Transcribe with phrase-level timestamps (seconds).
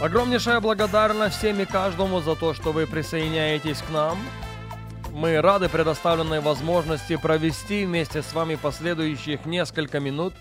[0.00, 4.16] Огромнейшая благодарность всем и каждому за то, что вы присоединяетесь к нам.
[5.12, 10.34] Мы рады предоставленной возможности провести вместе с вами последующих несколько минут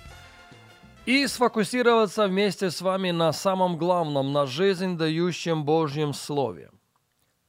[1.08, 6.70] и сфокусироваться вместе с вами на самом главном, на жизнь дающем Божьем Слове.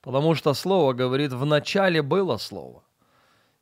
[0.01, 2.85] Потому что Слово говорит, в начале было Слово.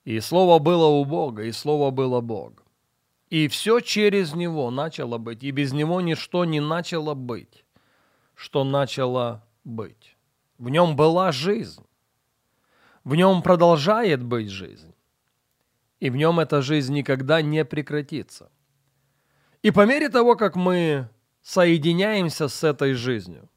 [0.04, 2.62] И Слово было у Бога, и Слово было Бог.
[3.28, 7.65] И все через Него начало быть, и без Него ничто не начало быть,
[8.36, 10.16] что начало быть.
[10.58, 11.84] В Нем была жизнь.
[13.02, 14.94] В Нем продолжает быть жизнь.
[15.98, 18.48] И в Нем эта жизнь никогда не прекратится.
[19.62, 21.08] И по мере того, как мы
[21.42, 23.48] соединяемся с этой жизнью,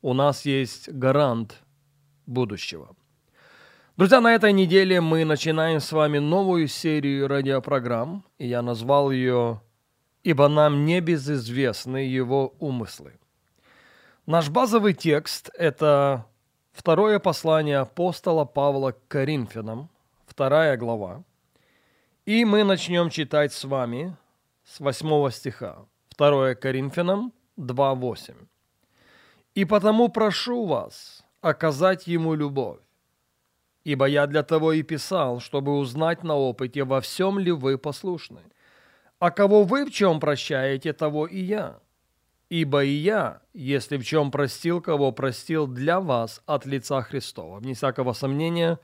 [0.00, 1.62] у нас есть гарант
[2.24, 2.96] будущего–
[3.96, 9.62] Друзья, на этой неделе мы начинаем с вами новую серию радиопрограмм, и я назвал ее
[10.24, 13.12] «Ибо нам не безызвестны его умыслы».
[14.26, 16.24] Наш базовый текст– это
[16.72, 19.90] второе послание апостола Павла к Коринфянам,
[20.26, 21.24] вторая глава.
[22.24, 24.16] И мы начнем читать с вами
[24.64, 25.84] с 8 стиха.
[26.16, 28.34] 2 Коринфянам 2.8.
[29.54, 32.80] «И потому прошу вас оказать ему любовь,
[33.84, 38.40] Ибо я для того и писал, чтобы узнать на опыте, во всем ли вы послушны.
[39.18, 41.78] А кого вы в чем прощаете, того и я.
[42.54, 47.58] Ибо и я, если в чем простил, кого простил для вас от лица Христова.
[47.58, 48.78] Вне всякого сомнения,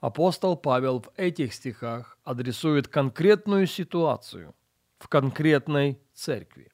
[0.00, 4.54] апостол Павел в этих стихах адресует конкретную ситуацию
[4.98, 6.72] в конкретной церкви.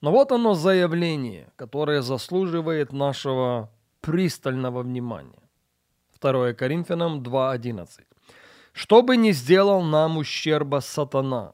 [0.00, 3.70] Но вот оно заявление, которое заслуживает нашего
[4.00, 5.48] пристального внимания.
[6.20, 8.00] 2 Коринфянам 2.11.
[8.72, 11.52] «Что бы ни сделал нам ущерба сатана,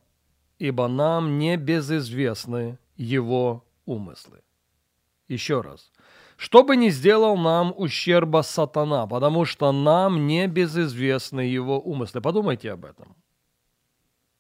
[0.59, 4.43] ибо нам не безызвестны его умыслы».
[5.29, 5.91] Еще раз.
[6.37, 12.21] «Что бы ни сделал нам ущерба сатана, потому что нам не безызвестны его умыслы».
[12.21, 13.17] Подумайте об этом.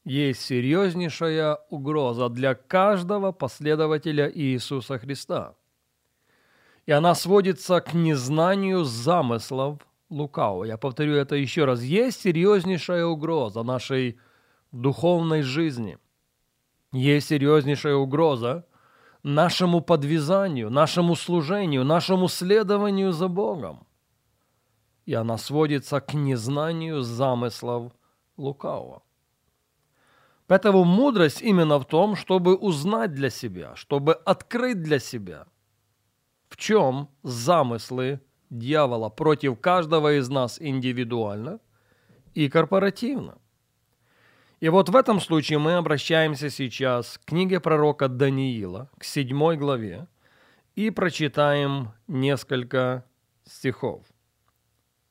[0.04, 5.54] Есть серьезнейшая угроза для каждого последователя Иисуса Христа.
[6.84, 9.78] И она сводится к незнанию замыслов
[10.10, 10.64] лукавого.
[10.64, 11.80] Я повторю это еще раз.
[11.80, 14.18] Есть серьезнейшая угроза нашей
[14.72, 15.98] духовной жизни.
[16.94, 18.64] Есть серьезнейшая угроза
[19.24, 23.84] нашему подвязанию, нашему служению, нашему следованию за Богом.
[25.04, 27.92] И она сводится к незнанию замыслов
[28.36, 29.02] лукавого.
[30.46, 35.46] Поэтому мудрость именно в том, чтобы узнать для себя, чтобы открыть для себя,
[36.48, 41.58] в чем замыслы дьявола против каждого из нас индивидуально
[42.34, 43.38] и корпоративно.
[44.64, 50.08] И вот в этом случае мы обращаемся сейчас к книге пророка Даниила, к седьмой главе,
[50.74, 53.04] и прочитаем несколько
[53.44, 54.06] стихов.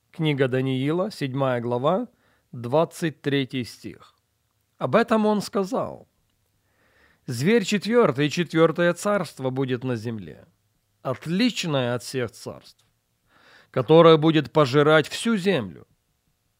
[0.09, 2.07] Книга Даниила, седьмая глава,
[2.51, 4.15] 23 стих.
[4.79, 6.07] Об этом он сказал.
[7.27, 10.47] «Зверь четвертый, четвертое царство будет на земле,
[11.03, 12.83] отличное от всех царств
[13.69, 15.87] которая будет пожирать всю землю,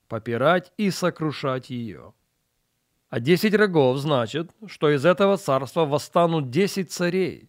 [0.08, 2.14] попирать и сокрушать ее.
[3.14, 7.48] А десять рогов значит, что из этого царства восстанут десять царей.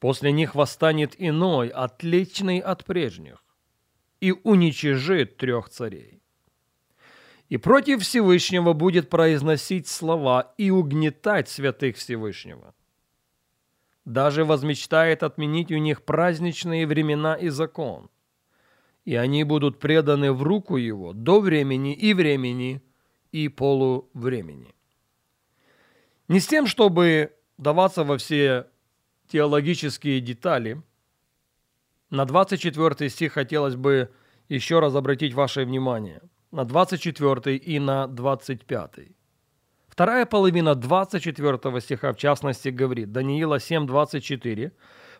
[0.00, 3.44] После них восстанет иной, отличный от прежних,
[4.22, 6.22] и уничижит трех царей.
[7.50, 12.74] И против Всевышнего будет произносить слова и угнетать святых Всевышнего.
[14.06, 18.08] Даже возмечтает отменить у них праздничные времена и закон–
[19.04, 22.82] и они будут преданы в руку его до времени и времени
[23.32, 24.74] и полувремени.
[26.28, 28.66] Не с тем, чтобы даваться во все
[29.28, 30.82] теологические детали,
[32.10, 34.10] на 24 стих хотелось бы
[34.48, 36.22] еще раз обратить ваше внимание.
[36.50, 38.90] На 24 и на 25.
[39.88, 44.72] Вторая половина 24 стиха, в частности, говорит, Даниила 7.24,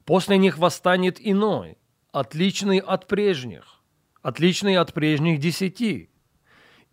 [0.04, 1.76] «После них восстанет иной,
[2.12, 3.82] отличный от прежних,
[4.22, 6.10] отличный от прежних десяти,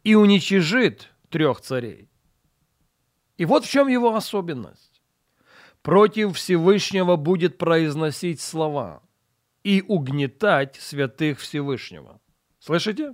[0.05, 2.07] и уничижит трех царей.
[3.37, 5.01] И вот в чем его особенность.
[5.81, 9.03] против Всевышнего будет произносить слова
[9.63, 12.19] и угнетать святых Всевышнего.
[12.59, 13.13] Слышите?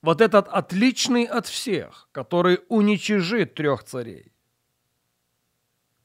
[0.00, 4.32] Вот этот отличный от всех, который уничижит трех царей,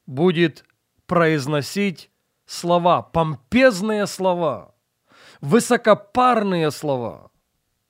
[0.04, 0.66] будет
[1.06, 2.10] произносить
[2.44, 4.74] слова, помпезные слова,
[5.40, 7.30] высокопарные слова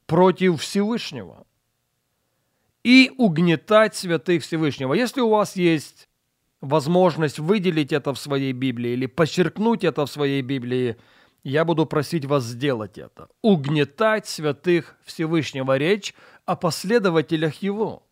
[0.06, 1.44] против Всевышнего
[2.84, 4.94] и угнетать святых Всевышнего.
[4.94, 6.08] Если у вас есть
[6.60, 10.96] возможность выделить это в своей Библии или подчеркнуть это в своей Библии,
[11.42, 13.28] я буду просить вас сделать это.
[13.42, 15.76] Угнетать святых Всевышнего.
[15.78, 18.06] Речь о последователях Его.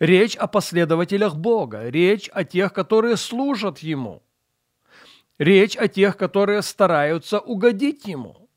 [0.00, 1.88] Речь о последователях Бога.
[1.88, 4.22] Речь о тех, которые служат Ему.
[5.38, 8.48] Речь о тех, которые стараются угодить Ему.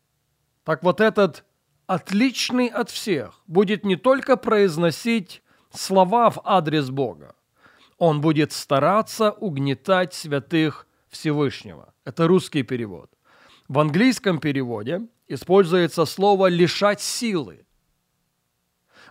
[0.64, 1.44] Так вот этот
[1.90, 5.42] отличный от всех будет не только произносить
[5.74, 7.36] слова в адрес Бога,
[7.98, 11.92] он будет стараться угнетать святых Всевышнего.
[12.06, 13.10] Это русский перевод.
[13.68, 17.66] В английском переводе используется слово «лишать силы».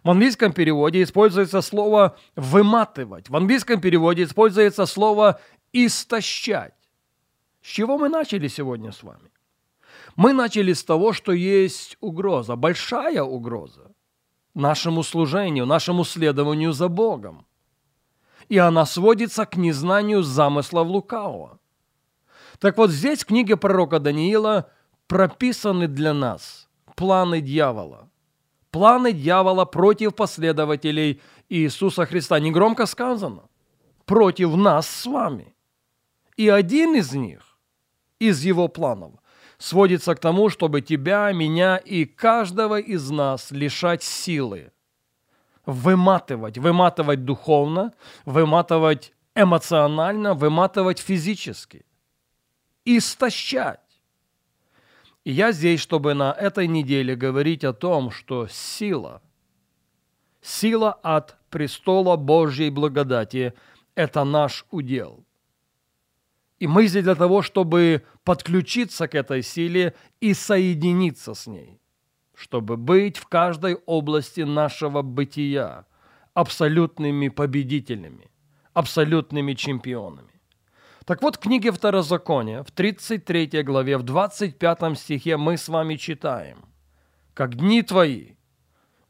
[0.05, 3.29] В английском переводе используется слово «выматывать».
[3.29, 5.41] В английском переводе используется слово
[5.73, 6.75] «истощать».
[7.61, 9.31] С чего мы начали сегодня с вами?
[10.19, 13.93] Мы начали с того, что есть угроза, большая угроза
[14.53, 17.47] нашему служению, нашему следованию за Богом.
[18.49, 21.61] И она сводится к незнанию замыслов лукавого.
[22.59, 24.69] Так вот здесь в книге пророка Даниила
[25.07, 28.11] прописаны для нас планы дьявола.
[28.73, 32.41] Планы дьявола против последователей Иисуса Христа.
[32.41, 33.43] Негромко сказано.
[34.05, 35.55] Против нас с вами.
[36.37, 37.57] И один из них,
[38.19, 39.13] из его планов,
[39.59, 44.73] сводится к тому, чтобы тебя, меня и каждого из нас лишать силы.
[45.67, 47.93] Выматывать, выматывать духовно,
[48.25, 51.85] выматывать эмоционально, выматывать физически
[52.97, 53.81] истощать.
[55.25, 59.21] И я здесь, чтобы на этой неделе говорить о том, что сила,
[60.41, 63.53] сила от престола Божьей благодати–
[63.95, 65.25] это наш удел.
[66.59, 71.81] И мы здесь для того, чтобы подключиться к этой силе и соединиться с ней,
[72.35, 75.87] чтобы быть в каждой области нашего бытия
[76.35, 78.31] абсолютными победителями,
[78.75, 80.43] абсолютными чемпионами.
[81.07, 86.67] Так вот, в книге Второзакония, в 33 главе, в 25 стихе мы с вами читаем,
[87.33, 88.33] «Как дни твои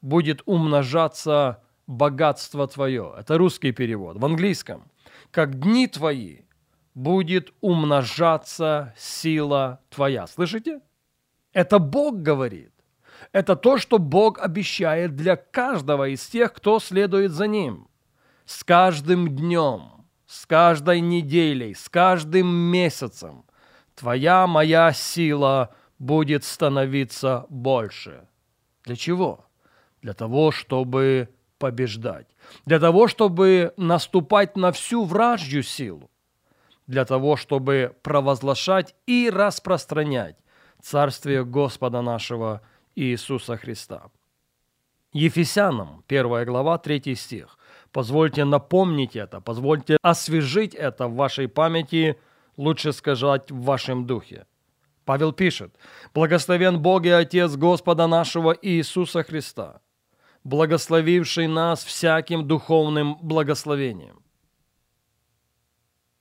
[0.00, 3.14] будет умножаться богатство твое».
[3.18, 4.16] Это русский перевод.
[4.16, 4.84] В английском.
[5.32, 6.42] «Как дни твои
[6.98, 10.26] будет умножаться сила твоя».
[10.26, 10.80] Слышите?
[11.52, 12.72] Это Бог говорит.
[13.32, 17.88] Это то, что Бог обещает для каждого из тех, кто следует за Ним.
[18.44, 19.92] С каждым днем–
[20.28, 23.46] с каждой неделей, с каждым месяцем
[23.94, 28.28] твоя моя сила будет становиться больше.
[28.84, 29.46] Для чего?
[30.02, 32.26] Для того, чтобы побеждать.
[32.66, 36.10] Для того, чтобы наступать на всю вражью силу.
[36.88, 40.36] Для того, чтобы провозглашать и распространять
[40.82, 42.62] Царствие Господа нашего
[42.96, 44.10] Иисуса Христа.
[45.12, 47.58] Ефесянам, 1 глава, 3 стих.
[47.92, 52.18] Позвольте напомнить это, позвольте освежить это в вашей памяти,
[52.56, 54.46] лучше сказать, в вашем духе.
[55.04, 55.74] Павел пишет,
[56.14, 59.80] «Благословен Бог и Отец Господа нашего Иисуса Христа,
[60.44, 64.22] благословивший нас всяким духовным благословением».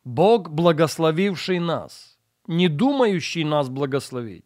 [0.07, 4.45] Бог, благословивший нас, не думающий нас благословить,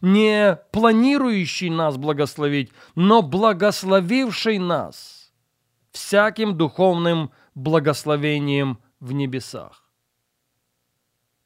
[0.00, 5.30] не планирующий нас благословить, но благословивший нас–
[5.92, 9.84] всяким духовным благословением в небесах.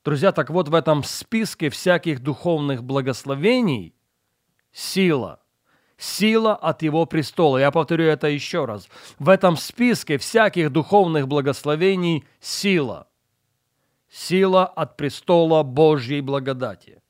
[0.05, 3.93] Друзья, так вот в этом списке всяких духовных благословений
[4.71, 5.43] сила,
[5.97, 7.59] сила от Его престола.
[7.59, 8.89] Я повторю это еще раз.
[9.19, 13.08] В этом списке всяких духовных благословений сила.
[14.11, 17.03] Сила от престола Божьей благодати.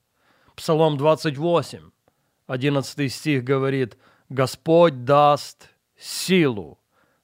[0.57, 1.91] Псалом 28,
[2.47, 3.97] 11 стих говорит,
[4.29, 6.79] «Господь даст силу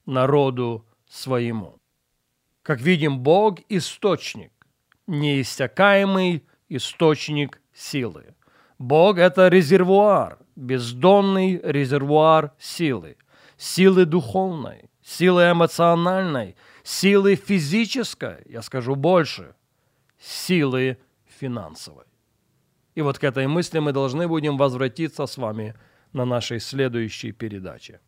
[0.06, 1.80] народу своему.
[2.62, 4.52] Как видим, Бог– источник,
[5.06, 8.34] неиссякаемый источник силы.
[8.78, 13.16] Бог– это резервуар, бездонный резервуар силы,
[13.56, 19.54] силы духовной, силы эмоциональной, силы физической, я скажу больше,
[20.24, 22.04] силы финансовой.
[22.94, 25.74] И вот к этой мысли мы должны будем возвратиться с вами
[26.12, 28.00] на нашей следующей передаче.